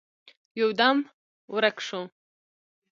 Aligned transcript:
يودم 0.59 0.97
ورک 1.53 1.77
شو. 1.87 2.01